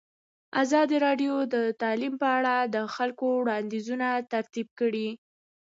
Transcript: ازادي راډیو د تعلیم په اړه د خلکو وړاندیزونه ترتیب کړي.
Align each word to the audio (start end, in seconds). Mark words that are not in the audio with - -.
ازادي 0.61 0.97
راډیو 1.05 1.33
د 1.53 1.55
تعلیم 1.81 2.13
په 2.21 2.27
اړه 2.37 2.55
د 2.75 2.77
خلکو 2.95 3.25
وړاندیزونه 3.39 4.07
ترتیب 4.33 4.67
کړي. 4.79 5.07